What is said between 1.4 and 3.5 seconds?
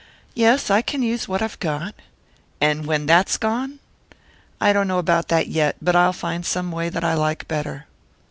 I've got." "And when that's